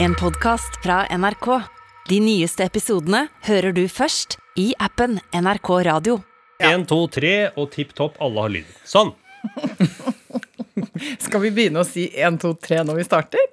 [0.00, 1.46] En podcast fra NRK.
[2.08, 6.18] De nyeste episodene hører du først i appen NRK Radio.
[6.64, 8.70] Én, to, tre, og tipp topp, alle har lyd.
[8.88, 9.12] Sånn.
[11.24, 13.52] Skal vi begynne å si 1, 2, 3 når vi starter?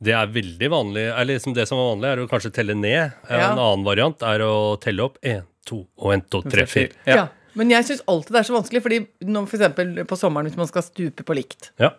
[0.00, 1.04] Det er veldig vanlig.
[1.10, 3.12] Eller liksom det som er vanlig, er å kanskje telle ned.
[3.28, 3.50] Ja.
[3.50, 6.96] En annen variant er å telle opp én, to og en, to, tre, fire.
[7.08, 7.26] Ja.
[7.58, 10.60] Men jeg syns alltid det er så vanskelig, fordi når for eksempel på sommeren hvis
[10.60, 11.90] man skal stupe på likt, Ja.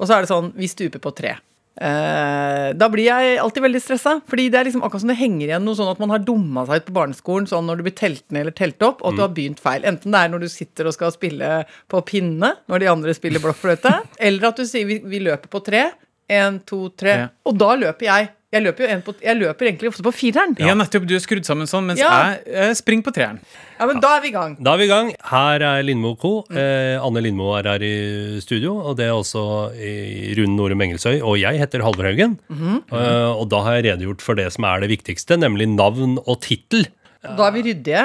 [0.00, 1.34] og så er det sånn Vi stuper på tre.
[1.74, 4.14] Eh, da blir jeg alltid veldig stressa.
[4.30, 6.66] Fordi det er liksom akkurat som det henger igjen noe sånn at man har dumma
[6.68, 9.18] seg ut på barneskolen sånn når du blir telt ned eller telt opp, og at
[9.18, 9.86] du har begynt feil.
[9.88, 11.50] Enten det er når du sitter og skal spille
[11.90, 13.96] på pinne når de andre spiller blokkfløyte,
[14.28, 15.88] eller at du sier vi, vi løper på tre.
[16.30, 17.18] Én, to, tre.
[17.24, 17.28] Ja.
[17.44, 18.30] Og da løper jeg.
[18.54, 20.52] Jeg løper, jo en på, jeg løper egentlig ofte på fireren.
[20.62, 21.08] Ja, nettopp.
[21.10, 22.10] Du er skrudd sammen sånn, mens Ja.
[22.46, 23.40] jeg eh, springer på treeren.
[23.80, 24.54] Ja, men da er vi i gang.
[24.62, 25.08] Da er vi i gang.
[25.32, 26.44] Her er Lindmo Co.
[26.54, 29.42] Eh, Anne Lindmo er her i studio, og det er også
[29.74, 31.18] i Rune Norum Engelsøy.
[31.26, 32.38] Og jeg heter Halvor Haugen.
[32.48, 36.40] eh, og da har jeg redegjort for det som er det viktigste, nemlig navn og
[36.46, 36.86] tittel.
[37.24, 38.02] Da er vi ryddige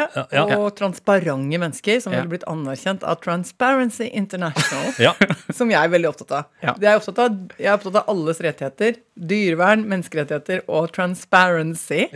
[0.56, 4.94] og transparente mennesker som ville blitt anerkjent av Transparency International.
[5.58, 6.48] Som jeg er veldig opptatt av.
[6.80, 7.38] Det er jeg, opptatt av.
[7.58, 9.02] jeg er opptatt av alles rettigheter.
[9.30, 12.08] Dyrevern, menneskerettigheter og transparency.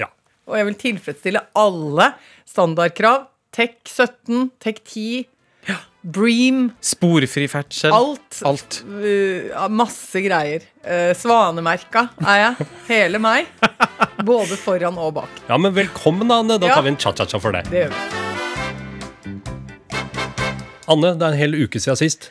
[0.48, 2.10] Og jeg vil tilfredsstille alle
[2.50, 3.30] standardkrav.
[3.54, 5.26] TEK 17, TEK 10,
[6.04, 7.94] Bream, Sporfri ferdsel.
[7.96, 8.42] alt.
[8.44, 8.82] Alt.
[8.84, 10.66] Uh, masse greier.
[10.84, 12.68] Uh, svanemerka er jeg.
[12.90, 13.48] Hele meg.
[14.30, 15.30] Både foran og bak.
[15.50, 16.58] ja, men velkommen, Anne.
[16.60, 16.76] Da Ja.
[16.78, 17.68] tar vi en cha-cha-cha for deg.
[17.72, 19.34] Det gjør vi.
[20.92, 22.30] Anne, det er en hel uke siden sist.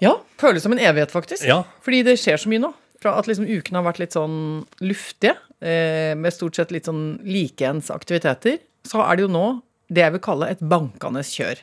[0.00, 1.44] Ja, føles som en evighet, faktisk.
[1.46, 1.62] Ja.
[1.84, 2.70] Fordi det skjer så mye nå.
[3.00, 5.34] Fra at liksom ukene har vært litt sånn luftige,
[5.64, 9.44] eh, med stort sett litt sånn likeens aktiviteter, så er det jo nå
[9.92, 11.60] det jeg vil kalle et bankende kjør.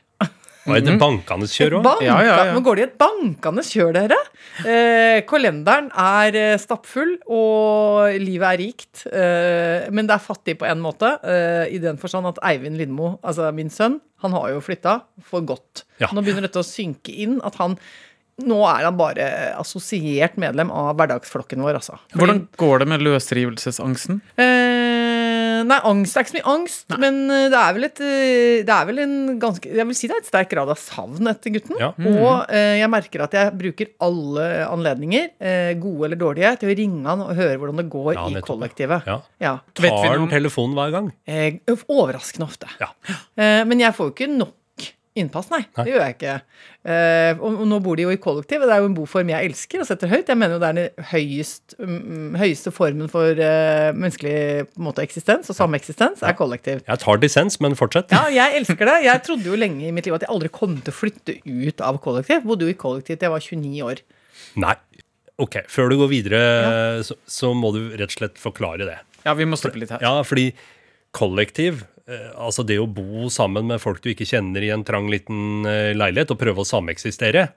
[0.68, 1.84] Og er det bankende kjør òg?
[1.88, 2.54] Banka, Ja, ja, ja.
[2.54, 4.18] Nå går det i et bankende kjør, dere.
[4.68, 9.06] Eh, kalenderen er eh, stappfull, og livet er rikt.
[9.12, 13.16] Eh, men det er fattig på en måte, eh, i den forstand at Eivind Lindmo,
[13.24, 15.86] altså min sønn, han har jo flytta for godt.
[16.02, 16.10] Ja.
[16.14, 17.78] Nå begynner dette å synke inn, at han
[18.38, 19.24] nå er han bare
[19.58, 21.96] assosiert medlem av hverdagsflokken vår, altså.
[22.12, 24.20] Fordi- Hvordan går det med løsrivelsesangsten?
[24.38, 24.57] Eh,
[25.70, 28.66] nei, angst det er ikke så mye angst, men eh, det er vel et eh,
[28.68, 31.30] Det er vel en ganske Jeg vil si det er et sterk grad av savn
[31.32, 31.78] etter gutten.
[31.82, 31.92] Ja.
[31.98, 36.78] Og eh, jeg merker at jeg bruker alle anledninger, eh, gode eller dårlige, til å
[36.82, 39.10] ringe han og høre hvordan det går Ja, i kollektivet.
[39.10, 39.20] Ja.
[39.44, 39.56] Ja.
[39.78, 41.12] Tar han telefonen hver gang?
[41.28, 42.72] Eh, overraskende ofte.
[42.82, 42.92] Ja.
[43.38, 44.56] Eh, men jeg får jo ikke nok
[45.22, 45.64] innpass, nei.
[45.78, 45.84] Nei.
[45.84, 46.36] Det gjør jeg ikke.
[46.88, 49.32] Uh, og, og nå bor de jo i kollektiv, og det er jo en boform
[49.34, 50.30] jeg elsker og setter høyt.
[50.32, 55.52] Jeg mener jo det er den høyest, um, høyeste formen for uh, menneskelig måte, eksistens
[55.52, 56.84] og sameksistens, er kollektiv.
[56.88, 58.14] Jeg tar dissens, men fortsett.
[58.16, 59.00] Ja, jeg elsker det.
[59.08, 61.84] Jeg trodde jo lenge i mitt liv at jeg aldri kom til å flytte ut
[61.84, 62.46] av kollektiv.
[62.48, 64.06] Bodde jo i kollektiv til jeg var 29 år.
[64.64, 64.78] Nei.
[65.38, 66.40] Ok, før du går videre,
[67.06, 68.96] så, så må du rett og slett forklare det.
[69.28, 70.02] Ja, vi må stoppe litt her.
[70.02, 70.50] Ja, fordi
[71.18, 75.68] kollektiv, altså det å bo sammen med folk du ikke kjenner i en trang liten
[75.68, 77.48] eh, leilighet, og prøve å sameksistere,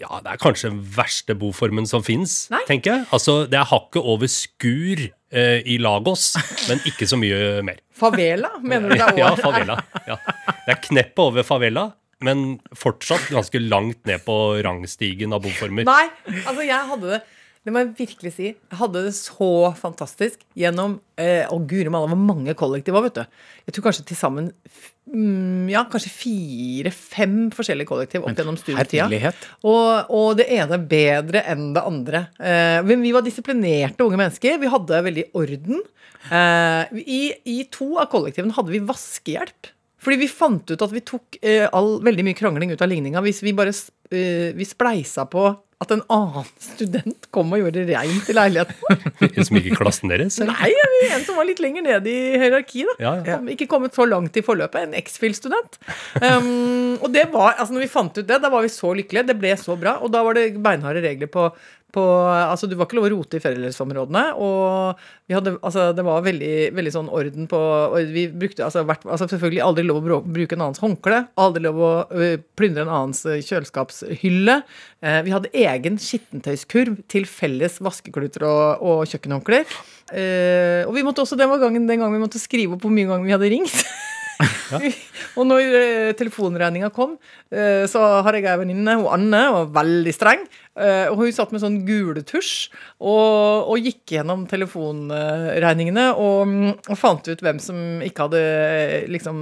[0.00, 3.06] ja, det er kanskje den verste boformen som fins, tenker jeg.
[3.14, 6.32] Altså, det er hakket over skur eh, i Lagos,
[6.70, 7.78] men ikke så mye mer.
[8.00, 9.78] Favela, mener du det er Ja, favela.
[10.08, 10.18] Ja.
[10.66, 11.90] Det er kneppet over favela,
[12.24, 15.86] men fortsatt ganske langt ned på rangstigen av boformer.
[15.88, 16.08] Nei,
[16.42, 17.20] altså jeg hadde det
[17.60, 18.46] det må jeg virkelig si.
[18.54, 23.18] Jeg hadde det så fantastisk gjennom eh, Å, guri malla, hvor mange kollektiv var, vet
[23.18, 23.42] du.
[23.68, 24.48] Jeg tror kanskje til sammen
[25.12, 29.34] mm, Ja, kanskje fire-fem forskjellige kollektiv opp gjennom studietida.
[29.60, 32.24] Og, og det ene er bedre enn det andre.
[32.40, 34.56] Eh, men vi var disiplinerte unge mennesker.
[34.62, 35.84] Vi hadde veldig orden.
[36.32, 39.74] Eh, i, I to av kollektivene hadde vi vaskehjelp.
[40.00, 43.20] Fordi vi fant ut at vi tok eh, all, veldig mye krangling ut av ligninga
[43.24, 48.26] hvis vi bare eh, vi spleisa på at en annen student kom og gjorde reint
[48.28, 49.00] i leiligheten.
[49.46, 50.36] Som gikk i klassen deres?
[50.42, 50.52] eller?
[50.60, 53.00] Nei, en som var litt lenger nede i hierarkiet.
[53.00, 53.38] Ja, ja.
[53.54, 54.82] Ikke kommet så langt i forløpet.
[54.84, 55.80] En X-Fill-student.
[56.20, 59.30] Um, og det var, altså når vi fant ut det, da var vi så lykkelige.
[59.32, 59.96] Det ble så bra.
[60.04, 61.48] Og da var det beinharde regler på,
[61.94, 64.24] på altså Du var ikke lov å rote i fellesområdene.
[64.40, 67.60] Og hadde, altså det var veldig, veldig sånn orden på
[68.10, 71.22] Vi brukte altså, hvert, altså selvfølgelig aldri lov å bruke en annens håndkle.
[71.40, 71.92] Aldri lov å
[72.58, 74.60] plyndre en annens kjøleskapshylle.
[75.00, 79.80] Eh, vi hadde egen skittentøyskurv til felles vaskekluter og, og kjøkkenhåndklær.
[80.10, 83.08] Eh, og vi måtte også, var gangen den gangen vi måtte skrive opp hvor mye
[83.10, 83.82] ganger vi hadde ringt.
[85.38, 87.16] og når uh, telefonregninga kom,
[87.52, 90.44] eh, så har jeg ei venninne, hun Anne, og var veldig streng.
[90.80, 92.70] Eh, og hun satt med sånn gule tusj
[93.02, 96.52] og, og gikk gjennom telefonregningene og,
[96.86, 98.42] og, fant ut hvem som ikke hadde
[99.10, 99.40] liksom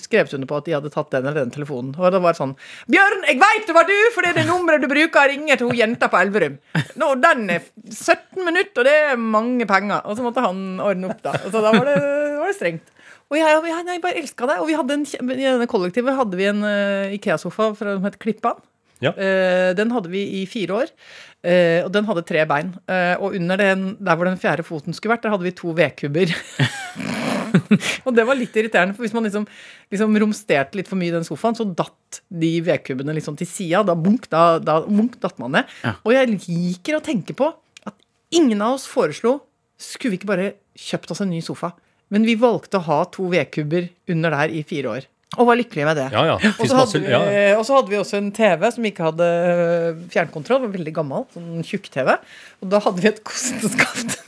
[0.00, 1.90] skrevet under på at de hadde tatt den eller den telefonen.
[1.98, 2.54] Og det var sånn
[2.86, 5.58] 'Bjørn, jeg veit det var du, for det er det nummeret du bruker å ringe
[5.58, 6.60] til hun jenta på Elverum.'
[7.02, 10.06] Nå, den er 17 minutter, og det er mange penger.
[10.06, 11.34] Og så måtte han ordne opp, da.
[11.42, 11.98] Og så da var det,
[12.38, 12.92] var det strengt.
[13.32, 14.58] Og jeg, jeg, jeg bare elska det.
[14.60, 18.60] Og vi hadde en, i denne kollektivet hadde vi en uh, Ikea-sofa som het Klippan.
[19.02, 19.14] Ja.
[19.16, 20.92] Uh, den hadde vi i fire år.
[21.42, 22.74] Uh, og den hadde tre bein.
[23.18, 26.34] og under den, der hvor den fjerde foten skulle vært, der hadde vi to vedkubber.
[28.06, 29.46] og det var litt irriterende, for hvis man liksom,
[29.92, 33.80] liksom romsterte litt for mye i den sofaen, så datt de vedkubbene liksom til sida.
[33.88, 35.72] Da bunk, da, da bunk datt man ned.
[35.86, 35.96] Ja.
[36.04, 37.48] Og jeg liker å tenke på
[37.88, 37.96] at
[38.36, 39.40] ingen av oss foreslo
[39.82, 40.44] Skulle vi ikke bare
[40.78, 41.72] kjøpt oss en ny sofa?
[42.12, 45.08] Men vi valgte å ha to vedkubber under der i fire år.
[45.40, 46.06] Og var lykkelige med det.
[46.12, 46.34] Ja, ja.
[46.60, 47.20] Og så hadde, vi- ja.
[47.56, 49.28] og så hadde vi også en TV som ikke hadde
[50.12, 50.58] fjernkontroll.
[50.60, 51.22] Den var veldig gammel.
[51.32, 52.18] Sånn tjukk-TV.
[52.60, 54.18] Og da hadde vi et kosteskaft.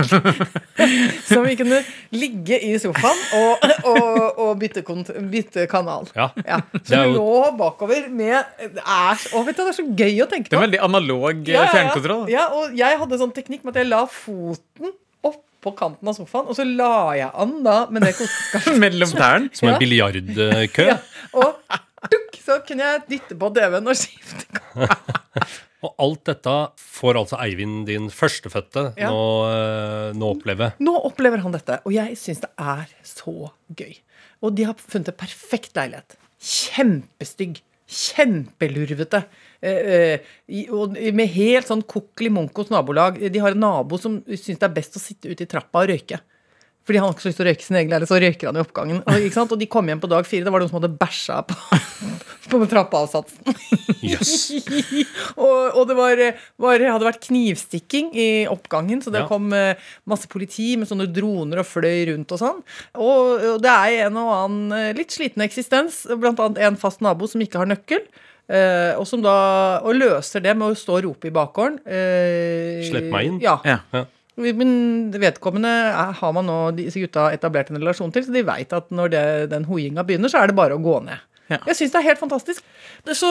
[1.30, 1.78] som vi kunne
[2.14, 6.08] ligge i sofaen og, og, og bytte, kont bytte kanal.
[6.18, 6.26] Ja.
[6.42, 6.58] Ja.
[6.82, 10.28] Så vi jo- lå bakover med er, å, vet du, det er så gøy å
[10.30, 10.56] tenke på.
[10.56, 11.70] Det er veldig analog eh, Ja, ja, ja.
[11.76, 12.26] fjernkontroll.
[12.34, 14.90] Ja, og jeg hadde sånn teknikk med at jeg la foten
[15.60, 18.78] oppå kanten av sofaen, og så la jeg an da med det kosteskaftet.
[18.84, 19.50] Mellom tærne.
[19.54, 19.80] Som en Ja.
[19.84, 20.86] biljardkø.
[20.88, 20.98] Ja,
[21.36, 21.60] og
[22.10, 24.48] dukk, så kunne jeg dytte på DV-en og skifte.
[25.80, 29.08] Og alt dette får altså Eivind, din førstefødte, Ja.
[29.08, 30.66] nå, eh, nå oppleve.
[30.84, 33.94] Nå opplever han dette, og jeg syns det er så gøy.
[34.44, 36.18] Og de har funnet en perfekt leilighet.
[36.36, 37.62] Kjempestygg.
[37.88, 39.22] Kjempelurvete.
[39.62, 40.18] Eh, eh,
[40.48, 43.18] i- med helt sånn kokkeli munkos nabolag.
[43.30, 45.90] De har en nabo som syns det er best å sitte ute i trappa og
[45.92, 46.20] røyke.
[46.86, 48.56] Fordi han har ikke så lyst til å røyke sin egen leilighet, så røyker han
[48.56, 49.02] i oppgangen.
[49.04, 51.56] Og, de kom hjem på dag fire, da var det noen som hadde bæsja på,
[52.50, 53.52] på trappeavsatsen.
[54.00, 54.32] Yes.
[55.36, 56.22] og, og det var,
[56.64, 59.28] var, hadde vært knivstikking i oppgangen, så det Ja.
[59.28, 59.76] kom eh,
[60.08, 62.64] masse politi med sånne droner og fløy rundt og sånn.
[62.96, 67.28] Og, og det er en og annen litt sliten eksistens, blant annet en fast nabo
[67.28, 68.02] som ikke har nøkkel.
[68.50, 69.34] Eh, og som da
[69.80, 71.78] og løser det med å stå og rope i bakgården.
[71.86, 73.38] eh, Slipp meg inn.
[73.44, 73.56] Ja.
[73.64, 74.04] Ja.
[74.40, 78.70] Men vedkommende er, har man nå disse gutta etablert en relasjon til, så de veit
[78.72, 81.20] at når det, den hoiinga begynner, så er det bare å gå ned.
[81.50, 81.58] Ja.
[81.66, 82.62] Jeg syns det er helt fantastisk.
[83.04, 83.28] Det, så,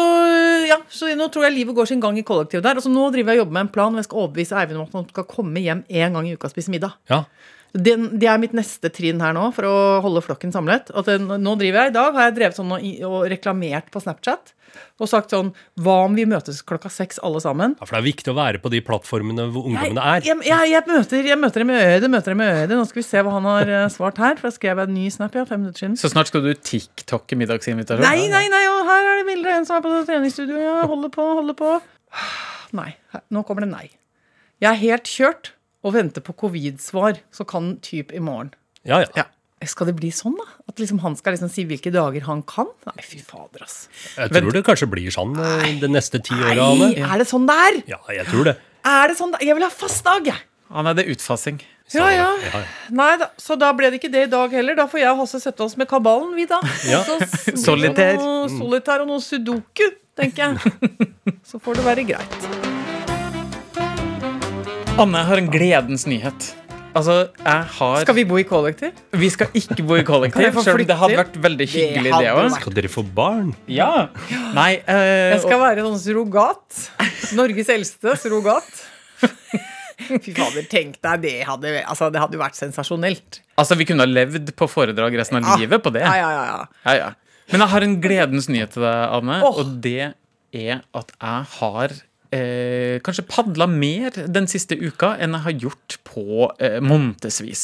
[0.67, 2.75] ja, så nå tror jeg livet går sin gang i kollektivet der.
[2.81, 4.89] Altså, nå driver jeg og jobber med en plan og jeg skal overbevise Eivind om
[4.89, 6.97] at han skal komme hjem en gang i uka og spise middag.
[7.09, 7.21] Ja.
[7.73, 10.87] Det, det er mitt neste trinn her nå for å holde flokken samlet.
[10.97, 14.01] At det, nå driver jeg, I dag har jeg drevet sånn og, og reklamert på
[14.01, 14.55] Snapchat
[15.01, 15.47] og sagt sånn
[15.81, 17.71] Hva om vi møtes klokka seks alle sammen?
[17.79, 20.25] ja, for det er viktig å være på de plattformene hvor ungdommene er.
[20.27, 22.73] jeg, jeg, jeg, møter, jeg møter dem med øyet, møter dem med øyet.
[22.77, 24.37] Nå skal vi se hva han har eh, svart her.
[24.37, 25.97] For jeg skrev en ny snap ja, fem minutter siden.
[25.97, 28.05] Så snart skal du tiktokke middagsinvitasjon?
[28.05, 30.59] Nei, nei, nei, og her er det bilder av en som er på treningsstudio.
[30.61, 31.73] Ja, holder på, holder på.
[32.81, 32.91] Nei.
[33.15, 33.87] her- Nå kommer det nei.
[34.61, 35.51] Jeg er helt kjørt
[35.83, 38.53] og venter på covid-svar, så kan typ i morgen.
[38.87, 39.11] Ja, ja.
[39.15, 39.27] Ja.
[39.67, 40.45] Skal det bli sånn, da?
[40.71, 42.69] At liksom han skal liksom si hvilke dager han kan?
[42.87, 43.89] Nei, fy fader, ass.
[44.15, 46.69] Jeg tror det kanskje blir sånn nei, de neste ti åra.
[46.95, 47.81] Er det sånn der?
[47.91, 48.55] Ja, jeg tror det.
[48.87, 49.43] Er det sånn det?
[49.43, 50.47] Jeg vil ha fast dag, jeg.
[50.69, 51.59] Ah, nei, det er utfasing.
[51.91, 52.27] Ja, ja.
[52.45, 52.61] ja.
[52.93, 54.77] Nei da, så da ble det ikke det i dag heller.
[54.77, 56.61] Da får jeg og Hasse sette oss med kabalen, vi, da.
[56.93, 57.01] Ja.
[57.57, 58.21] Solitær.
[58.59, 59.89] Solitær og noe sudoku,
[60.19, 60.77] tenker jeg.
[61.49, 62.88] Så får det være greit.
[64.99, 66.45] Anne, jeg har en gledens nyhet.
[66.97, 68.97] Altså, jeg har Skal vi bo i kollektiv?
[69.15, 72.49] Vi skal ikke bo i kollektiv, selv om det hadde vært veldig hyggelig, det òg.
[72.57, 73.53] Skal dere få barn?
[73.71, 74.09] Ja.
[74.57, 76.81] Nei, uh, Jeg skal være sånn surrogat.
[77.37, 78.67] Norges eldste surrogat.
[80.25, 83.39] Fy fader, tenk deg det hadde Altså, det hadde jo vært sensasjonelt.
[83.55, 86.03] altså, vi kunne ha levd på foredrag resten av livet på det.
[86.03, 86.59] Ja, ja, ja, ja.
[86.89, 87.09] Ja, ja.
[87.53, 89.39] Men jeg har en gledens nyhet til deg, Anne.
[89.47, 89.63] oh.
[89.63, 90.11] Og det
[90.51, 91.99] er at jeg har
[92.35, 97.63] eh, kanskje padla mer den siste uka enn jeg har gjort på eh, månedsvis.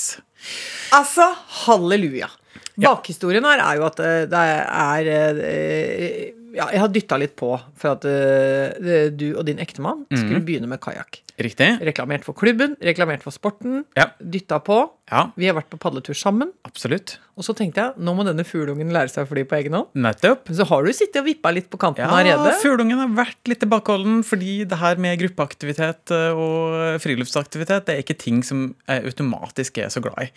[0.96, 1.28] Altså,
[1.66, 2.30] halleluja.
[2.76, 7.52] Bakhistorien her er jo at eh, det er eh, Ja, jeg har dytta litt på
[7.76, 11.22] for at eh, du og din ektemann skulle begynne med kajakk.
[11.42, 11.70] Riktig?
[11.84, 13.84] Reklamert for klubben, reklamert for sporten.
[13.98, 14.10] Ja.
[14.20, 14.78] Dytta på.
[15.12, 16.50] Ja, Vi har vært på padletur sammen.
[16.66, 17.20] absolutt.
[17.36, 19.90] Og så tenkte jeg nå må denne fugleungen lære seg å fly på egen hånd.
[20.00, 20.48] Nettopp.
[20.56, 22.54] Så har du sittet og vippa litt på kanten Ja, allerede.
[22.64, 28.02] Fugleungen har vært litt tilbakeholden, fordi det her med gruppeaktivitet eh, og friluftsaktivitet det er
[28.06, 30.30] ikke ting som jeg automatisk er så glad i.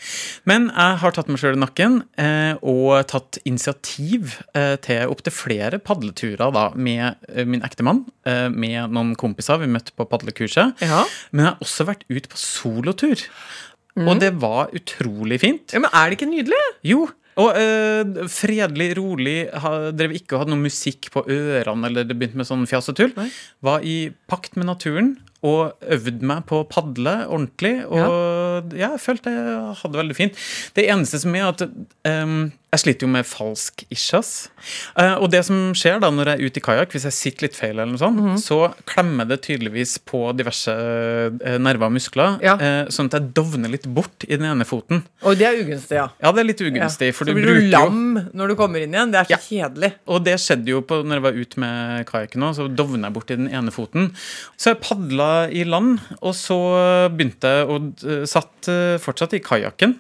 [0.51, 5.37] Men jeg har tatt meg sjøl i nakken eh, og tatt initiativ eh, til opptil
[5.39, 7.15] flere padleturer da, med
[7.47, 8.05] min ektemann,
[8.53, 10.83] med noen kompiser vi møtte på padlekurset.
[10.85, 10.88] Ja.
[11.31, 13.25] Men jeg har også vært ut på solotur.
[13.99, 15.73] Og det var utrolig fint.
[15.75, 16.61] ja, Men er det ikke nydelig?
[16.87, 22.07] Jo, Og øh, fredelig, rolig, ha, drev ikke og hadde noe musikk på ørene eller
[22.07, 23.13] det begynte med sånn fjas og tull.
[23.15, 23.29] Nei.
[23.63, 23.99] Var i
[24.31, 25.13] pakt med naturen
[25.47, 27.77] og øvde meg på å padle ordentlig.
[27.87, 28.89] Og ja.
[28.89, 30.41] jeg følte jeg hadde det veldig fint.
[30.75, 31.63] Det eneste som er at
[32.11, 32.41] ehm,
[32.73, 34.51] jeg sliter jo med falsk isjas.
[35.01, 37.47] Eh, og det som skjer da når jeg er ute i kajakk, hvis jeg sitter
[37.47, 38.37] litt feil, eller noe sånt, Mhm.
[38.43, 42.55] så klemmer det tydeligvis på diverse eh, nerver og muskler, Ja.
[42.61, 45.03] eh, sånn at jeg dovner litt bort i den ene foten.
[45.23, 46.09] Og det er ugunstig, ja.
[46.23, 46.67] Ja, det er litt ja.
[46.69, 47.15] ugunstig.
[47.15, 49.13] For så du blir du lam jo når du kommer inn igjen.
[49.13, 49.39] Det er så Ja.
[49.69, 49.93] kjedelig.
[50.07, 53.15] Og det skjedde jo på, når jeg var ute med kajakken òg, så dovna jeg
[53.15, 54.13] bort i den ene foten.
[54.59, 57.69] Så jeg padla i land, og så begynte jeg
[58.05, 58.69] eh, Satt
[59.01, 59.95] fortsatt i kajakken,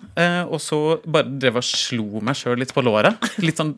[0.50, 3.16] og så bare drev jeg og slo meg sjøl litt på låret.
[3.44, 3.74] Litt sånn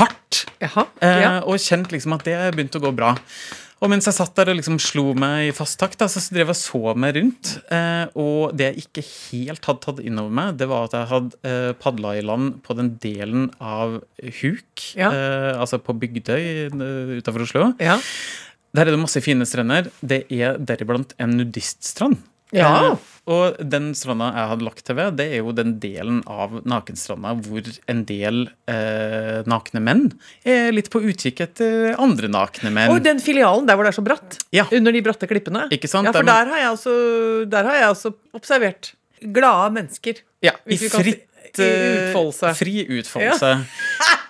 [0.00, 0.44] hardt.
[0.62, 0.86] Jaha.
[1.02, 3.14] Eh, Og kjent liksom at det begynte å gå bra.
[3.80, 6.50] Og mens jeg satt der og liksom slo meg i fast takt, da, så drev
[6.52, 7.54] jeg så meg rundt.
[7.72, 11.08] Eh, og det jeg ikke helt hadde tatt inn over meg, det var at jeg
[11.14, 13.96] hadde eh, padla i land på den delen av
[14.42, 15.08] Huk, Ja.
[15.08, 16.44] eh, altså på Bygdøy
[16.76, 17.70] uh, utafor Oslo.
[17.80, 17.96] Ja.
[18.76, 19.88] Der er det masse fine strender.
[20.04, 22.20] Det er deriblant en nudiststrand.
[22.56, 22.70] Ja.
[22.92, 26.56] Eh, og den stranda jeg hadde lagt til ved, det er jo den delen av
[26.66, 30.06] nakenstranda hvor en del eh, nakne menn
[30.42, 32.90] er litt på utkikk etter andre nakne menn.
[32.90, 34.38] Og den filialen der hvor det er så bratt.
[34.56, 34.64] Ja.
[34.74, 35.68] Under de bratte klippene.
[35.70, 36.08] Ikke sant?
[36.10, 36.94] Ja, for Der- har jeg også,
[37.50, 40.24] der har jeg også observert glade mennesker.
[40.42, 41.26] ja, I fritt
[41.58, 42.54] i eh, utfoldelse.
[42.56, 43.52] Fri utfoldelse.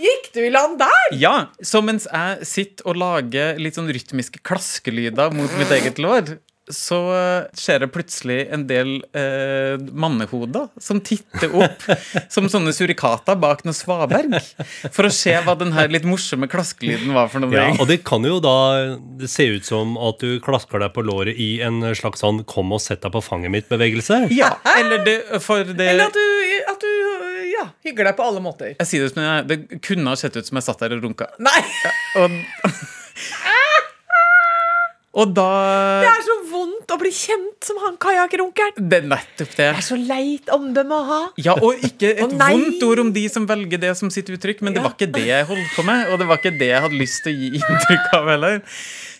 [0.00, 1.14] Gikk du i land der?
[1.16, 1.34] Ja,
[1.64, 6.36] så mens jeg sitter og lager litt sånn rytmiske klaskelyder mot mitt eget lår,
[6.72, 6.98] så
[7.56, 11.84] skjer det plutselig en del eh, mannehoder som titter opp
[12.32, 14.34] som sånne surikater bak noe svaberg,
[14.90, 17.54] for å se hva den her litt morsomme klaskelyden var for noe.
[17.54, 18.56] Ja, og det kan jo da
[19.30, 22.82] se ut som at du klasker deg på låret i en slags sånn 'kom og
[22.82, 24.26] sett deg på fanget mitt'-bevegelse.
[24.34, 26.26] Ja, eller det, for det Eller at du,
[26.72, 26.92] at du
[27.52, 28.74] ja, hygger deg på alle måter.
[28.80, 31.06] Jeg sier det som jeg, det kunne ha sett ut som jeg satt der og
[31.06, 31.30] runka.
[31.42, 31.60] Nei!
[32.20, 32.36] Og,
[35.16, 35.46] og da
[36.04, 38.76] Det er så vondt å bli kjent som han kajakkrunkeren.
[38.90, 39.56] Det er nettopp det.
[39.72, 41.20] Det er så leit omdømme å ha.
[41.40, 44.60] Ja, og ikke et Å, vondt ord om de som velger det som sitt uttrykk,
[44.62, 44.88] men det Ja.
[44.90, 47.22] var ikke det jeg holdt på med, og det var ikke det jeg hadde lyst
[47.24, 48.60] til å gi inntrykk av heller.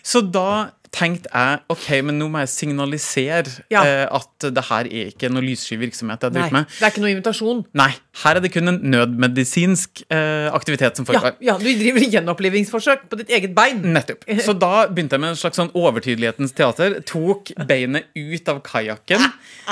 [0.07, 3.81] Så da tenkte jeg ok, men nå må jeg signalisere Ja.
[3.83, 6.65] eh, at det her er ikke noe lyssky virksomhet jeg driver med.
[6.71, 7.65] det er ikke noe invitasjon.
[7.73, 7.89] Nei,
[8.23, 11.35] her er det kun en nødmedisinsk eh, aktivitet som Ja, foregår.
[11.41, 13.81] ja, Du driver gjenopplivingsforsøk på ditt eget bein.
[13.93, 14.23] Nettopp.
[14.47, 16.99] Så da begynte jeg med en slags sånn overtydelighetens teater.
[17.05, 19.21] Tok beinet ut av kajakken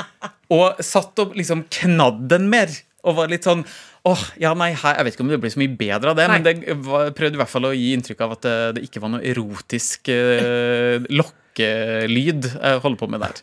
[0.56, 2.68] og satt og liksom knadd den mer.
[3.06, 3.62] Og var litt sånn
[4.06, 6.26] åh, ja, nei, her, Jeg vet ikke om det blir så mye bedre av det,
[6.30, 6.54] men Nei.
[6.58, 9.14] det var, prøvde i hvert fall å gi inntrykk av at det, det ikke var
[9.16, 11.06] noe erotisk eh,
[11.56, 13.40] lokkelyd jeg holder på med der.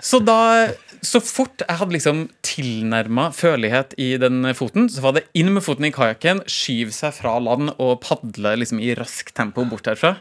[0.00, 0.70] Så da
[1.02, 5.62] Så fort jeg hadde liksom tilnærma følelighet i den foten, så var det inn med
[5.62, 10.16] foten i kajakken, skyve seg fra land og padle liksom i raskt tempo bort herfra.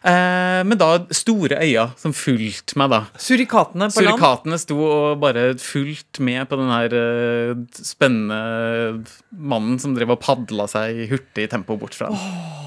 [0.00, 3.02] Eh, med da store øyne som fulgte meg, da.
[3.20, 4.16] Surikatene på land.
[4.16, 9.04] Surikatene sto og bare fulgte med på den her eh, spennende
[9.36, 12.61] mannen som drev og padla seg i hurtig tempo bort fra den.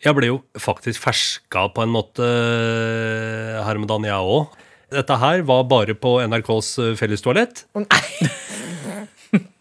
[0.00, 2.24] Jeg ble jo faktisk ferska på en måte
[3.66, 4.54] her om dagen, jeg òg.
[4.90, 7.66] Dette her var bare på NRKs fellestoalett.
[7.76, 7.84] Å.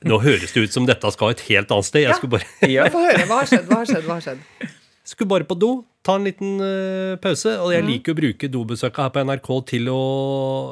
[0.09, 2.05] Nå høres det ut som dette skal et helt annet sted.
[2.07, 2.47] Jeg skulle bare,
[2.95, 3.25] Få høre.
[3.29, 3.67] Hva har skjedd?
[3.67, 4.05] Hva har skjedd?
[4.07, 4.78] Hva har skjedd?
[5.09, 5.69] Skulle bare på do,
[6.05, 7.51] ta en liten uh, pause.
[7.63, 9.99] Og jeg liker å bruke dobesøka her på NRK til å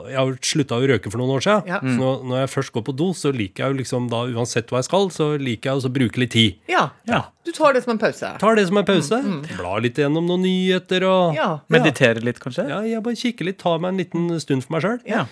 [0.08, 1.72] Jeg har slutta å røyke for noen år siden.
[1.72, 1.80] Ja.
[1.84, 4.72] Så når, når jeg først går på do, så liker jeg jo liksom da, uansett
[4.72, 6.58] hva jeg skal, så liker jeg å bruke litt tid.
[6.72, 6.88] Ja.
[7.10, 7.22] Ja.
[7.48, 8.32] Du tar det som en pause.
[8.42, 9.22] Tar det som en pause.
[9.58, 11.52] Blar litt gjennom noen nyheter og Ja.
[11.74, 12.68] Meditere litt, kanskje?
[12.72, 15.00] Ja, jeg bare kikker litt, tar meg en liten stund for meg sjøl.
[15.10, 15.28] Ja.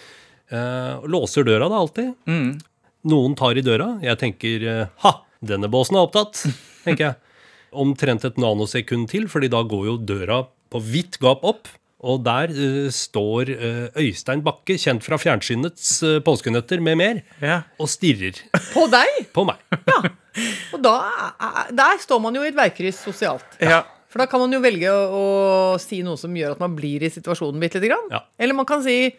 [0.53, 2.13] Uh, låser døra da alltid.
[2.29, 2.55] Mm.
[3.09, 3.95] Noen tar i døra.
[4.01, 5.11] Jeg tenker eh, ha,
[5.45, 6.41] denne båsen er opptatt.
[6.85, 7.34] tenker jeg.
[7.75, 11.67] Omtrent et nanosekund til, fordi da går jo døra på vidt gap opp.
[12.05, 17.61] Og der uh, står uh, Øystein Bakke, kjent fra fjernsynets uh, påskenøtter med mer, Ja.
[17.81, 18.37] og stirrer
[18.73, 19.23] På deg.
[19.33, 19.57] på meg.
[20.75, 20.91] Og da,
[21.39, 23.57] er- der står man jo i et veikryss sosialt.
[23.63, 23.83] ja.
[24.15, 24.99] For da kan man jo velge å,
[25.75, 28.05] å si noe som gjør at man blir i situasjonen bitte lite grann.
[28.13, 28.21] Ja.
[28.39, 29.09] Eller man kan si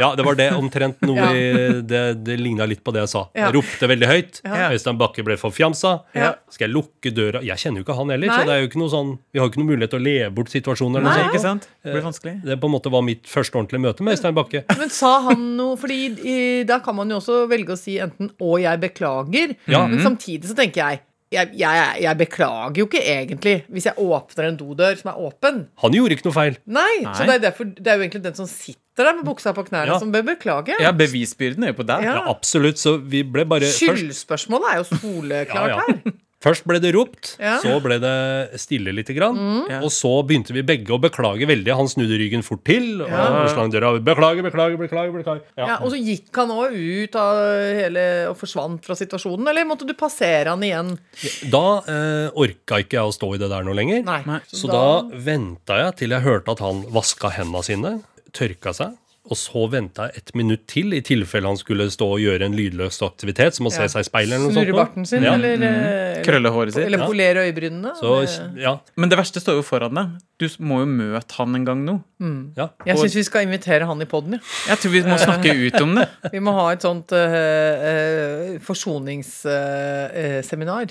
[0.00, 0.50] Ja, det var det.
[0.56, 1.32] Omtrent noe Ja.
[1.32, 3.28] i Det, det ligna litt på det jeg sa.
[3.34, 3.46] Ja.
[3.50, 4.40] Jeg ropte veldig høyt.
[4.44, 4.70] Ja.
[4.72, 5.92] Øystein Bakke ble forfjamsa.
[6.14, 6.34] Ja.
[6.50, 7.42] Skal jeg lukke døra?
[7.42, 8.36] Jeg kjenner jo ikke han heller, Nei.
[8.38, 10.04] så det er jo ikke noe sånn Vi har jo ikke noe mulighet til å
[10.04, 10.98] leve bort situasjoner.
[11.00, 11.22] eller Nei.
[11.22, 11.32] noe.
[11.32, 11.68] Ikke sant?
[11.84, 12.34] Det blir vanskelig.
[12.44, 14.64] Det på en måte var mitt første ordentlige møte med Øystein Bakke.
[14.78, 18.30] Men sa han noe Fordi i, da kan man jo også velge å si enten
[18.40, 19.86] 'å, jeg beklager', Ja.
[19.86, 21.00] men samtidig så tenker jeg
[21.32, 25.60] jeg, jeg, jeg beklager jo ikke egentlig hvis jeg åpner en dodør som er åpen.
[25.82, 26.58] Han gjorde ikke noe feil.
[26.66, 27.14] Nei, Nei.
[27.16, 29.64] så det er, derfor, det er jo egentlig den som sitter der med buksa på
[29.68, 29.98] knærne, Ja.
[30.02, 30.76] som bør beklage.
[30.82, 32.04] Ja, bevisbyrden er jo på deg.
[32.04, 32.18] Ja.
[32.20, 32.76] Ja, absolutt.
[32.82, 36.12] Så vi ble bare Skyldspørsmålet er jo soleklart her.
[36.42, 37.58] først ble det ropt, Ja.
[37.62, 39.38] så ble det stille lite grann.
[39.70, 39.80] Ja.
[39.80, 41.74] Og så begynte vi begge å beklage veldig.
[41.78, 43.00] Han snudde ryggen fort til.
[43.02, 43.46] Og Ja.
[43.48, 43.94] slang døra.
[44.02, 45.12] Beklager, beklager, beklager.
[45.12, 45.42] beklager.
[45.56, 45.66] Ja.
[45.66, 47.36] Ja, og så gikk han òg ut av
[47.78, 50.98] hele, og forsvant fra situasjonen, eller måtte du passere han igjen?
[51.50, 54.04] Da eh, orka ikke jeg å stå i det der noe lenger.
[54.04, 54.22] Nei.
[54.26, 54.40] Nei.
[54.52, 58.96] Så da venta jeg til jeg hørte at han vaska hendene sine, tørka seg.
[59.30, 62.56] Og så venta jeg et minutt til, i tilfelle han skulle stå og gjøre en
[62.58, 64.66] lydløs aktivitet, som å se seg i speilet eller noe sånt.
[64.66, 65.36] Snurre barten sin, Ja.
[65.38, 66.24] eller, mm.
[66.26, 66.84] Krølle håret sitt.
[66.88, 67.94] eller polere øyebrynene?
[68.00, 68.10] Så,
[68.58, 70.18] ja, Men det verste står jo foran deg.
[70.42, 71.94] Du må jo møte han en gang nå.
[72.58, 72.66] ja.
[72.86, 74.40] Jeg syns vi skal invitere han i poden, ja.
[74.72, 76.06] Jeg tror vi må snakke ut om det.
[76.34, 80.86] Vi må ha et sånt uh, forsoningsseminar.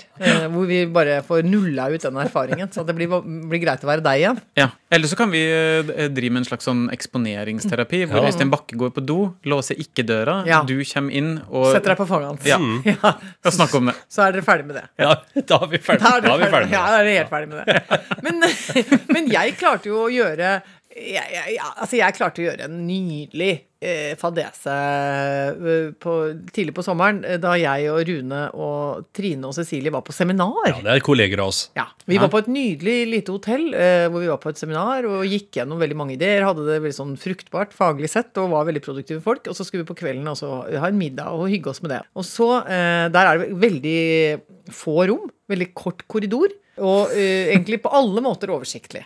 [0.52, 3.08] hvor vi bare får nulla ut den erfaringen, så det blir,
[3.50, 4.38] blir greit å være deg igjen.
[4.58, 4.68] Ja.
[4.92, 8.26] Eller så kan vi eh, drive med en slags sånn eksponeringsterapi, hvor Ja.
[8.28, 9.18] Øystein Bakke går på do,
[9.48, 10.58] låser ikke døra, Ja.
[10.68, 12.42] du kommer inn og, Setter deg på fanget hans.
[12.48, 12.58] Ja.
[12.92, 13.10] Ja,
[13.44, 13.96] og snakker om det.
[14.12, 14.84] Så er dere ferdig med det.
[15.00, 15.10] ja,
[15.48, 15.78] da er vi.
[15.86, 17.68] Da er Da er vi ferdig, ja, da er dere helt ferdig med det.
[18.22, 18.34] Men,
[19.14, 20.54] men jeg klarte jo å gjøre
[20.92, 26.14] jeg, jeg, ja, altså jeg klarte å gjøre en nydelig eh, fadese eh, på,
[26.52, 30.68] tidlig på sommeren, eh, da jeg og Rune og Trine og Cecilie var på seminar.
[30.68, 31.62] Ja, det er kolleger av oss.
[31.78, 35.08] Ja, Vi var på et nydelig lite hotell eh, hvor vi var på et seminar
[35.08, 36.44] og gikk gjennom veldig mange ideer.
[36.44, 39.48] Hadde det veldig sånn fruktbart faglig sett og var veldig produktive folk.
[39.48, 42.02] Og så skulle vi på kvelden også ha en middag og hygge oss med det.
[42.12, 45.30] Og så, eh, Der er det veldig få rom.
[45.48, 46.52] Veldig kort korridor.
[46.80, 49.04] Og eh, egentlig på alle måter oversiktlig.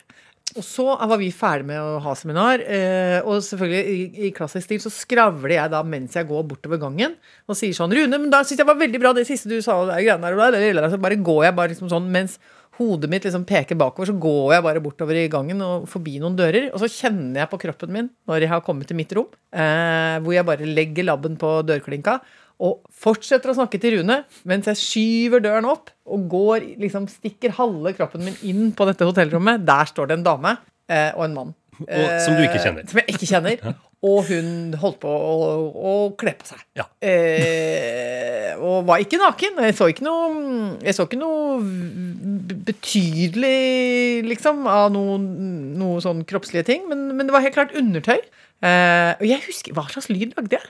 [0.54, 4.64] Og så var vi ferdig med å ha seminar, eh, og selvfølgelig i, i klassisk
[4.68, 8.30] stil så skravler jeg da mens jeg går bortover gangen og sier sånn Rune, men
[8.32, 10.88] da syns jeg var veldig bra det siste du sa, og greiene der, og der,
[10.94, 12.38] så bare går jeg bare liksom sånn mens
[12.78, 16.36] hodet mitt liksom peker bakover, så går jeg bare bortover i gangen og forbi noen
[16.38, 19.28] dører, og så kjenner jeg på kroppen min når jeg har kommet til mitt rom,
[19.52, 22.20] eh, hvor jeg bare legger labben på dørklinka.
[22.64, 27.52] Og fortsetter å snakke til Rune mens jeg skyver døren opp og går, liksom stikker
[27.58, 29.64] halve kroppen min inn på dette hotellrommet.
[29.66, 30.56] Der står det en dame
[30.88, 31.54] eh, og en mann.
[31.76, 32.86] Og, som du ikke kjenner.
[32.86, 33.74] Eh, Som jeg ikke kjenner.
[34.06, 34.48] Og hun
[34.80, 36.62] holdt på å, å kle på seg.
[36.78, 36.86] Ja.
[37.04, 39.58] Eh, og var ikke naken.
[39.66, 41.58] Jeg så ikke noe, jeg så ikke noe
[42.66, 45.26] betydelig, liksom, av noen
[45.80, 46.86] noe sånn kroppslige ting.
[46.90, 48.20] Men, men det var helt klart undertøy.
[48.64, 50.68] Eh, og jeg husker Hva slags lyd lagde jeg?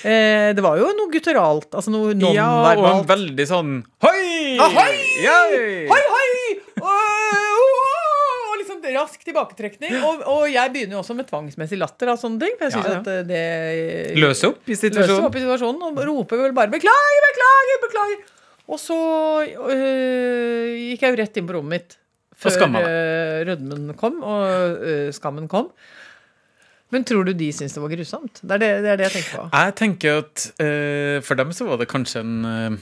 [0.00, 1.68] Uh, det var jo noe gutturalt.
[1.76, 4.56] Altså noe Ja, og en veldig sånn Hoi!
[4.56, 4.94] Ahoi!
[5.20, 5.82] Yay!
[5.90, 6.30] Hoi, hoi!
[6.80, 7.34] Og,
[8.46, 9.98] og liksom rask tilbaketrekning.
[10.00, 12.56] Og, og jeg begynner jo også med tvangsmessig latter av sånne ting.
[12.56, 13.02] For jeg synes Ja, ja.
[13.02, 15.28] at eh, det Løs opp i situasjonen.
[15.28, 18.24] opp i situasjonen og roper vel bare 'beklager, beklager', beklager.
[18.66, 18.96] Og så
[19.44, 21.98] øh, gikk jeg jo rett inn på rommet mitt
[22.36, 25.70] før øh, rødmen kom og øh, skammen kom.
[26.94, 28.42] Men tror du de syns det var grusomt?
[28.42, 29.46] Det er det, det, er det jeg tenker på.
[29.52, 32.76] Jeg tenker at uh, for dem så var det kanskje en eh,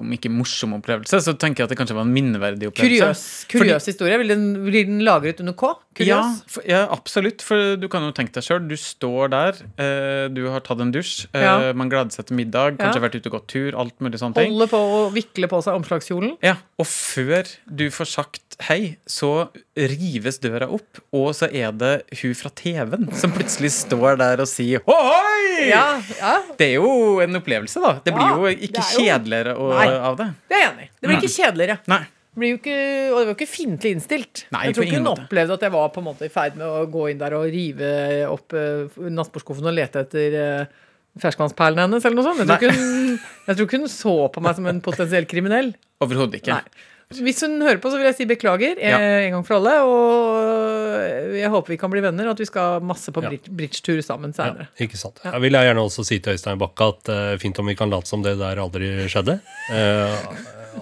[0.00, 3.46] om ikke morsom opplevelse, så tenker jeg at det kanskje var en minneverdig opplevelse.
[3.52, 4.18] Kuriøs, historie.
[4.22, 5.74] Blir den, den lagret under K?
[6.06, 7.42] Ja, for, ja, absolutt.
[7.42, 8.68] For du kan jo tenke deg sjøl.
[8.70, 11.72] Du står der, eh, du har tatt en dusj, eh, Ja.
[11.74, 13.06] man gleder seg til middag, kanskje Ja.
[13.08, 14.52] vært ute og gått tur, alt mulig sånne ting.
[14.52, 16.36] Holder på å vikle på seg omslagskjolen.
[16.42, 17.42] Ja, Og før
[17.74, 23.08] du får sagt hei, så rives døra opp, og så er det hun fra TV-en
[23.14, 25.68] som plutselig står der og sier ohoi!
[25.68, 27.92] Ja, ja, Det er jo en opplevelse, da.
[28.04, 29.87] Det blir jo ikke jo- kjedeligere å, Nei.
[29.96, 30.28] Av det.
[30.50, 30.90] det er jeg enig i.
[30.94, 31.78] Det blir ikke kjedeligere.
[31.90, 32.04] Nei.
[32.38, 32.74] Ikke,
[33.10, 34.44] og det var jo ikke fiendtlig innstilt.
[34.54, 35.24] Nei, jeg tror ikke hun måte.
[35.26, 37.48] opplevde at jeg var på en måte i ferd med å gå inn der og
[37.50, 37.88] rive
[38.30, 40.84] opp uh, nattbordskuffen og lete etter uh,
[41.18, 42.44] ferskvannsperlene hennes, eller noe sånt.
[42.44, 45.72] Jeg tror, ikke hun, jeg tror ikke hun så på meg som en potensiell kriminell.
[46.04, 46.60] Overhodet ikke.
[46.60, 46.86] Nei.
[47.08, 48.98] Hvis hun hører på, så vil jeg si beklager eh, Ja.
[49.24, 49.72] en gang for alle.
[49.80, 54.02] Og jeg håper vi kan bli venner, og at vi skal masse på bridge- bridgetur
[54.04, 54.66] sammen Ja, senere.
[54.78, 55.20] ikke sant.
[55.24, 57.88] Jeg vil jeg gjerne også si til Øystein Bakke at uh, fint om vi kan
[57.90, 59.38] late som det der aldri skjedde.
[59.72, 60.20] Uh,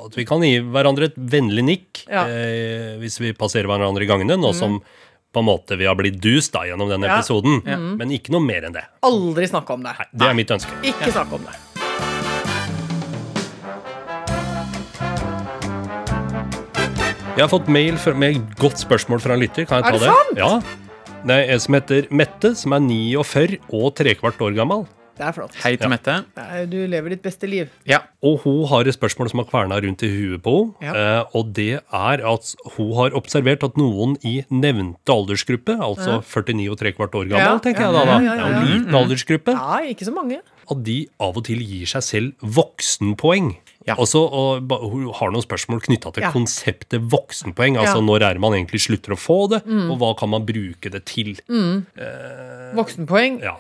[0.07, 2.27] at vi kan gi hverandre et vennlig nikk Ja.
[2.27, 4.81] eh, hvis vi passerer hverandre i gangene, nå som
[5.33, 7.19] på en måte vi har blitt dust da gjennom denne Ja.
[7.21, 7.62] episoden.
[7.97, 8.85] Men ikke noe mer enn det.
[9.03, 9.95] Aldri snakke om det.
[9.99, 10.73] Nei, det er mitt ønske.
[10.83, 11.55] Ikke snakke om det.
[17.37, 19.66] Jeg har fått mail fra- med et godt spørsmål fra en lytter.
[19.68, 20.09] Kan jeg ta Er det det?
[20.09, 20.38] sant?
[20.38, 20.61] Ja.
[21.27, 24.87] Det er en som heter Mette, som er 49 og trekvart år gammel.
[25.18, 25.55] Det er flott.
[25.62, 26.25] Hei til Mette.
[26.68, 27.68] Du lever ditt beste liv.
[27.87, 27.99] Ja.
[28.22, 30.94] Og hun har et spørsmål som har kverna rundt i huet på henne.
[30.94, 31.20] Ja.
[31.20, 36.70] Eh, og det er at hun har observert at noen i nevnte aldersgruppe, altså 49
[36.70, 38.20] og trekvart år gammel, Ja, tenker ja, jeg da, da.
[38.20, 39.53] ja, ja, Det er jo en liten aldersgruppe.
[39.53, 40.40] Ja, ikke så mange.
[40.70, 43.57] At de av og til gir seg selv voksenpoeng.
[43.87, 43.94] Ja.
[43.99, 46.33] Og så og hun har noen spørsmål knytta til Ja.
[46.35, 47.77] konseptet voksenpoeng.
[47.79, 48.03] Altså Ja.
[48.03, 48.07] Mm.
[48.11, 51.37] når er man egentlig slutter å få det, og hva kan man bruke det til?
[52.77, 53.40] Voksenpoeng?
[53.42, 53.57] Ja.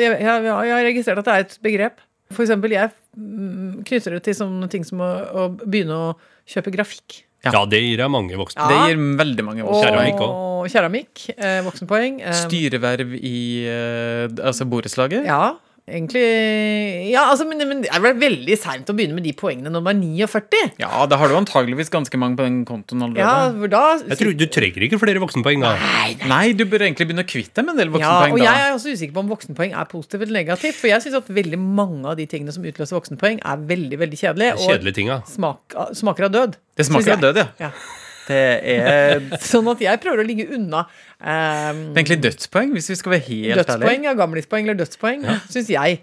[0.00, 2.02] jeg, jeg, jeg har registrert at det er et begrep.
[2.34, 6.08] For eksempel, jeg mm, knytter det til sånne ting som å, å begynne å
[6.50, 7.22] kjøpe grafikk.
[7.46, 7.52] Ja.
[7.54, 8.58] Ja, det gir deg mange voksne.
[8.64, 8.66] Ja.
[8.72, 10.72] Det gir veldig mange Og Keramikk voksenpoeng.
[10.72, 11.22] keramikk.
[11.36, 12.16] Eh, voksenpoeng.
[12.26, 13.36] Eh, Styreverv i
[13.70, 15.28] eh, altså borettslaget.
[15.28, 15.54] Ja,
[15.86, 19.70] egentlig Ja, altså, men, men det er vel veldig seint å begynne med de poengene
[19.70, 20.62] når man er 49.
[20.82, 24.36] Ja, da har du antageligvis ganske mange på den kontoen Ja, for da Jeg tror
[24.38, 25.74] Du trenger ikke flere voksenpoeng da.
[26.26, 28.32] Nei, du bør egentlig begynne å kvitte deg med en del voksenpoeng.
[28.32, 30.80] ja, og og jeg er også usikker på om voksenpoeng er positivt eller negativt.
[30.80, 34.18] For jeg syns at veldig mange av de tingene som utløser voksenpoeng, er veldig veldig
[34.24, 34.58] kjedelige.
[34.66, 35.20] Kjedelige tinga.
[35.30, 36.58] smak, smaker av død.
[36.76, 37.48] Det smaker av død, ja.
[37.68, 37.72] Ja.
[38.26, 38.40] Det
[38.72, 39.20] er
[39.52, 40.88] Sånn at jeg prøver å ligge unna um,
[41.20, 43.66] Det er egentlig dødspoeng, hvis vi skal være helt ærlige.
[43.72, 46.00] dødspoeng, ja, gamlispoeng eller dødspoeng, syns jeg.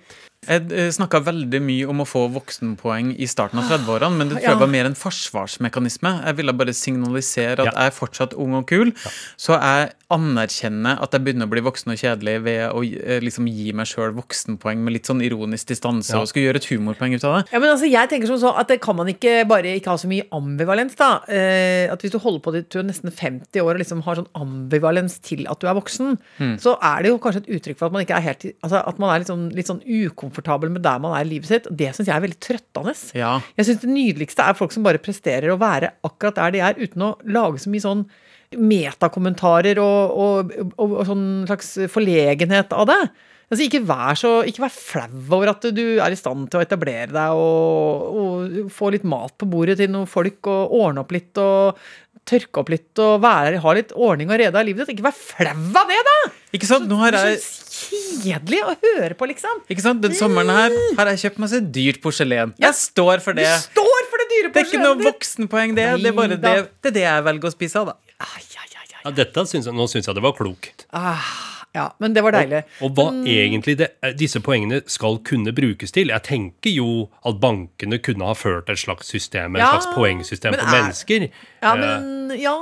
[0.48, 4.50] Jeg snakka veldig mye om å få voksenpoeng i starten av 30-årene, men det tror
[4.52, 6.12] jeg var mer en forsvarsmekanisme.
[6.28, 7.72] Jeg ville bare signalisere at Ja.
[7.72, 8.92] jeg er fortsatt ung og kul,
[9.38, 13.48] så jeg anerkjenner at jeg begynner å bli voksen og kjedelig ved å eh, liksom
[13.50, 16.22] gi meg sjøl voksenpoeng med litt sånn ironisk distanse, Ja.
[16.22, 17.52] og skulle gjøre et humorpoeng ut av det.
[17.54, 19.98] Ja, men altså, jeg tenker som så at det kan man ikke bare ikke ha
[19.98, 21.22] så mye ambivalens, da.
[21.28, 25.20] Eh, at hvis du holder på til nesten 50 år og liksom har sånn ambivalens
[25.22, 26.58] til at du er voksen, mm.
[26.60, 29.00] så er det jo kanskje et uttrykk for at man ikke er helt Altså at
[29.00, 31.68] man er litt sånn, litt sånn ukomfortabel med der man er i livet sitt.
[31.70, 32.94] Det syns jeg er veldig trøttende.
[33.14, 33.34] Ja.
[33.58, 36.80] Jeg syns det nydeligste er folk som bare presterer å være akkurat der de er,
[36.80, 38.08] uten å lage så mye sånn
[38.54, 43.04] metakommentarer og, og, og, og sånn slags forlegenhet av det.
[43.52, 46.64] Altså, ikke, vær så, ikke vær flau over at du er i stand til å
[46.64, 51.14] etablere deg og, og få litt mat på bordet til noen folk, og ordne opp
[51.14, 51.78] litt og
[52.30, 54.96] tørke opp litt og være, ha litt ordning og rede i livet ditt.
[54.98, 56.16] Ikke vær flau av det, da!
[56.56, 56.88] Ikke sant?
[56.90, 59.64] Nå har jeg Så kjedelig å høre på, liksom.
[59.72, 60.04] ikke sant?
[60.04, 62.54] Den sommeren her har jeg kjøpt masse dyrt porselen.
[62.58, 62.70] Ja.
[62.70, 63.48] Jeg står for det.
[63.50, 65.90] Du står for det dyre Det er ikke noe voksenpoeng, det.
[66.00, 68.16] Det er bare det, det, er det jeg velger å spise av, da.
[68.24, 69.02] Ai, ai, ai, ai.
[69.04, 70.86] Ja, dette syns jeg, nå syns jeg det var klokt.
[70.96, 71.28] Ah,
[71.76, 72.64] ja, men det var deilig.
[72.82, 76.08] Og hva egentlig det, eh, disse poengene skal kunne brukes til.
[76.14, 80.54] Jeg tenker jo at bankene kunne ha ført et slags system, et Ja, slags poengsystem
[80.54, 81.30] for er- mennesker.
[81.64, 82.56] Ja, Eh, men, ja,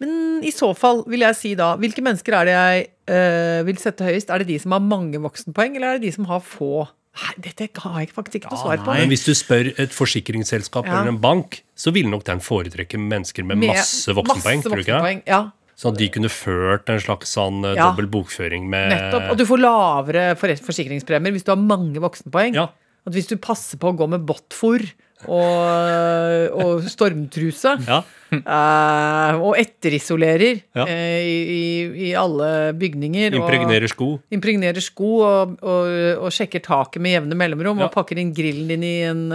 [0.00, 3.76] men i så fall vil jeg si da Hvilke mennesker er det jeg øh, vil
[3.76, 4.30] sette høyest?
[4.30, 6.88] Er det de som har mange voksenpoeng, eller er det de som har få?
[7.20, 8.94] Nei, dette har jeg faktisk ikke noe svar på.
[8.94, 11.00] Men hvis du spør et forsikringsselskap Ja.
[11.00, 14.62] eller en bank, så vil nok den foretrekke mennesker med, Med masse voksenpoeng.
[14.62, 14.70] det?
[14.70, 17.88] voksenpoeng, Ja, Sånn at de kunne ført en slags sånn eh, Ja.
[17.88, 19.30] dobbel bokføring med nettopp.
[19.32, 22.52] Og du får lavere forsikringspremier hvis du har mange voksenpoeng.
[22.58, 22.66] Ja.
[23.08, 24.84] At hvis du passer på å gå med båtfôr
[25.24, 28.02] og, og stormtruse Ja.
[28.32, 31.64] uh, og etterisolerer eh, i,
[32.08, 34.08] i, alle bygninger og- Impregnerer sko.
[34.32, 35.90] impregnerer sko og, og,
[36.26, 39.26] og sjekker taket med jevne mellomrom og pakker inn grillen din i en,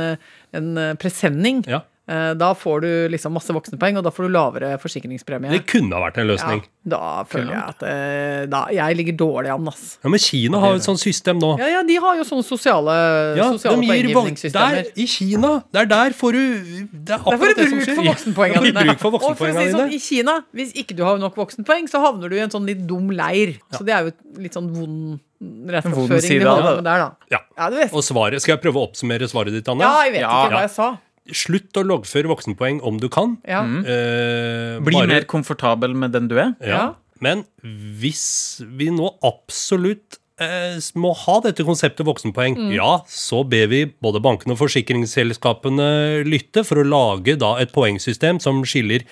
[0.55, 1.81] en presenning, Ja.
[2.07, 5.51] Eh, da får du liksom masse voksenpoeng, og da får du lavere forsikringspremie.
[5.51, 6.63] Det kunne ha vært en ja, løsning.
[6.85, 9.97] da føler jeg at eh, da, jeg ligger dårlig an, ass.
[10.03, 11.55] Ja, Men Kina har jo et sånt system nå.
[11.61, 12.95] Ja, ja, de har jo sånne sosiale,
[13.39, 14.81] Ja, sosiale poenggivningssystemer.
[14.83, 16.41] Der, I Kina, der der får du
[16.93, 17.95] Det er Der får akkurat du det som bruk skjer.
[17.95, 19.93] for voksenpoengene Ja, får du bruk for Og for å si sånn.
[19.93, 22.85] I Kina, hvis ikke du har nok voksenpoeng, så havner du i en sånn litt
[22.87, 23.57] dum leir.
[23.73, 26.39] Så det er jo litt sånn vond vond de av holder det.
[26.39, 27.07] på med der, da.
[27.29, 27.39] Ja.
[27.57, 27.91] Ja, du vet.
[27.93, 29.83] Og svaret, Skal jeg prøve å oppsummere svaret ditt, Anne?
[29.83, 30.29] Ja, jeg vet Ja.
[30.45, 30.87] ikke hva jeg sa.
[31.33, 33.37] Slutt å loggføre voksenpoeng om du kan.
[33.47, 33.63] Ja.
[33.63, 36.55] Eh, Bli bare- mer komfortabel med den du er.
[36.61, 36.67] Ja.
[36.67, 36.93] Ja.
[37.21, 42.73] Men hvis vi nå absolutt eh, må ha dette konseptet voksenpoeng, Mm.
[42.75, 48.41] ja, så ber vi både bankene og forsikringsselskapene lytte for å lage da et poengsystem
[48.41, 49.05] som skiller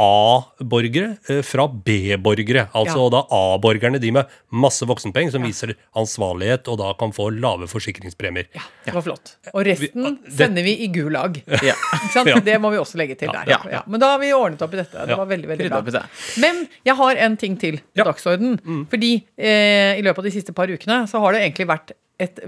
[0.00, 2.66] A-borgere eh, fra B-borgere.
[2.74, 3.10] Altså Ja.
[3.10, 8.46] da A-borgerne, de med masse voksenpenger, som viser ansvarlighet og da kan få lave forsikringspremier.
[8.54, 9.36] Ja, Det var flott.
[9.54, 11.42] Og resten det- sender vi i gulag.
[11.62, 11.74] Ja.
[11.74, 12.28] Ikke sant?
[12.28, 12.40] Ja.
[12.40, 13.44] Det må vi også legge til der.
[13.48, 13.58] Ja.
[13.70, 13.82] Ja.
[13.86, 14.92] Men da har vi ordnet opp i dette.
[15.06, 15.16] Det Ja.
[15.16, 16.02] var veldig, veldig bra.
[16.38, 18.04] Men jeg har en ting til på Ja.
[18.04, 18.58] dagsorden.
[18.90, 22.38] Fordi eh, i løpet av de siste par ukene så har det egentlig vært et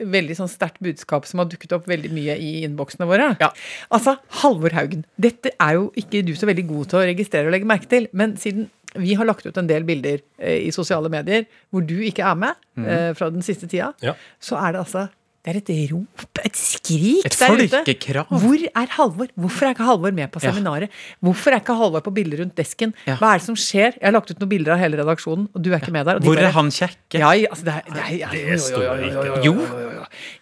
[0.00, 3.30] veldig sånn sterkt budskap som har dukket opp veldig mye i innboksene våre.
[3.42, 3.50] Ja.
[3.92, 5.04] Altså, Halvor Haugen.
[5.20, 8.08] Dette er jo ikke du så veldig god til å registrere og legge merke til,
[8.16, 11.98] men siden vi har lagt ut en del bilder eh, i sosiale medier hvor du
[12.02, 14.16] ikke er med eh, fra den siste tida, Ja.
[14.42, 15.04] så er det altså
[15.40, 17.64] det er et rop, et skrik et der ute.
[17.64, 18.32] Et folkekrav.
[18.42, 19.28] Hvor er Halvor?
[19.40, 20.92] Hvorfor er ikke Halvor med på seminaret?
[20.92, 21.14] Ja.
[21.24, 22.92] Hvorfor er ikke Halvor på bilder rundt desken?
[23.06, 23.14] Ja.
[23.16, 23.96] Hva er det som skjer?
[23.96, 26.20] Jeg har lagt ut noen bilder av hele redaksjonen, og du er ikke med der.
[26.20, 27.22] De Hvor er han kjekke?
[27.22, 29.54] Ja, altså det er, det er, det er jo,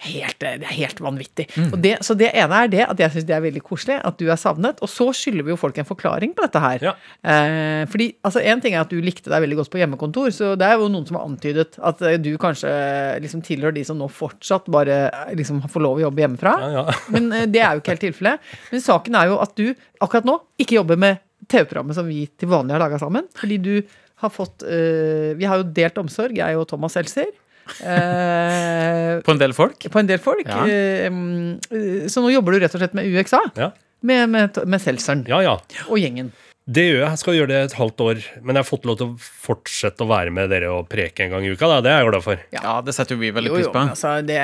[0.03, 1.47] Helt, det er helt vanvittig.
[1.55, 1.71] Mm.
[1.85, 4.27] Det, så det ene er det at jeg syns det er veldig koselig at du
[4.27, 4.83] er savnet.
[4.83, 6.89] Og så skylder vi jo folk en forklaring på dette her.
[6.91, 6.97] Ja.
[7.23, 10.53] Eh, fordi altså én ting er at du likte deg veldig godt på hjemmekontor, så
[10.59, 12.73] det er jo noen som har antydet at du kanskje
[13.23, 16.55] liksom tilhører de som nå fortsatt bare eh, liksom får lov å jobbe hjemmefra.
[16.63, 16.99] Ja, ja.
[17.15, 18.53] Men eh, det er jo ikke helt tilfellet.
[18.73, 19.67] Men saken er jo at du
[20.05, 23.29] akkurat nå ikke jobber med TV-programmet som vi til vanlig har laga sammen.
[23.39, 23.75] Fordi du
[24.19, 27.31] har fått uh, Vi har jo delt omsorg, jeg og Thomas Seltzer.
[27.79, 29.87] Uh, På en del folk.
[29.91, 30.49] på en del folk.
[30.49, 30.65] Ja.
[30.67, 33.43] Eh, så nå jobber du rett og slett med UXA.
[33.59, 33.71] Ja.
[34.01, 35.57] Med, med, med Seltzeren ja, ja.
[35.89, 36.31] og gjengen.
[36.69, 37.09] Det gjør jeg.
[37.15, 38.19] Jeg skal gjøre det et halvt år.
[38.45, 39.15] Men jeg har fått lov til å
[39.49, 41.65] fortsette å være med dere og preke en gang i uka.
[41.71, 41.79] Da.
[41.81, 42.43] Det er jeg glad for.
[42.53, 43.85] Ja, det setter jo vi veldig Jo, pris på.
[43.95, 44.37] altså, det,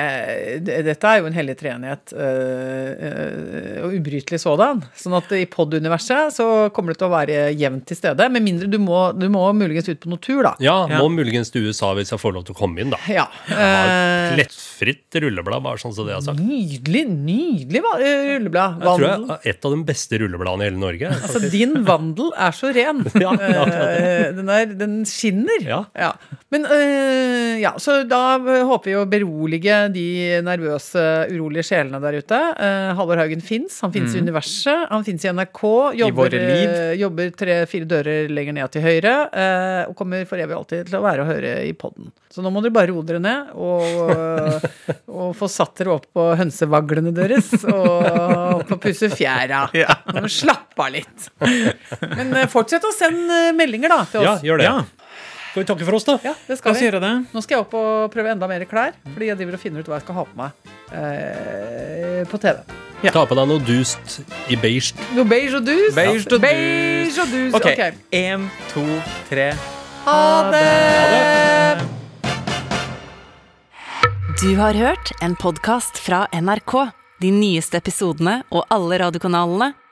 [0.65, 4.81] det, dette er jo en hellig treenighet, øh, øh, og ubrytelig sådan.
[4.97, 8.27] Sånn at i pod-universet så kommer det til å være jevnt til stede.
[8.33, 10.55] Med mindre du må, du må muligens ut på noe tur, da.
[10.63, 10.99] Ja, Ja.
[11.01, 12.99] må muligens til USA hvis jeg får lov til å komme inn, da.
[13.11, 13.27] Ja.
[13.49, 13.93] Jeg har
[14.33, 16.41] et lettfritt rulleblad, bare sånn som det jeg har sagt.
[16.41, 18.01] Nydelig, nydelig rulleblad.
[18.01, 18.81] øh, rulleblad.
[18.81, 21.13] Jeg tror jeg er et av de beste rullebladene i hele Norge.
[21.21, 21.77] Altså, din
[22.15, 23.03] vandel er så ren.
[23.25, 25.63] Ja, ja, Eh, den, er, den skinner.
[25.95, 26.11] Ja.
[26.53, 30.05] Men øh, ja, så da håper vi å berolige de
[30.45, 31.01] nervøse,
[31.31, 32.39] urolige sjelene der ute.
[32.59, 33.79] Uh, Halvor Haugen fins.
[33.83, 34.85] Han fins i universet.
[34.91, 35.63] Han fins i NRK.
[36.01, 39.15] Jobber, eh, jobber tre-fire dører lenger ned til høyre.
[39.33, 42.11] eh, og kommer for evig alltid til å være å høre i poden.
[42.35, 44.65] Så nå må dere bare roe dere ned og,
[45.07, 49.65] og få satt dere opp på hønsevaglene deres og på pusse fjæra.
[49.77, 49.95] Ja.
[50.31, 51.29] Slappe av litt.
[52.15, 54.67] Men eh, fortsett å sende eh, meldinger da til Ja, gjør det.
[54.69, 54.83] Ja,
[55.51, 56.17] Skal vi takke for oss, da?
[56.23, 56.85] Ja, det la skal oss vi.
[56.89, 57.13] gjøre det.
[57.33, 59.87] Nå skal jeg opp og prøve enda mer klær, fordi jeg driver og finner ut
[59.91, 60.49] hva jeg skal ha på meg
[60.91, 62.57] eh, på TV.
[63.05, 64.95] Ta på deg noe dust i beige.
[65.13, 65.93] Noe beige og dus.
[65.95, 66.41] Beige og.
[66.41, 67.53] Beige og dus.
[67.53, 67.99] Ok, Ok.
[68.17, 68.83] én, to,
[69.29, 69.51] tre.
[70.05, 70.19] Ha
[70.53, 71.85] det!
[74.41, 76.73] Du har hørt en podkast fra NRK.
[77.23, 79.71] De nyeste episodene og alle radiokanalene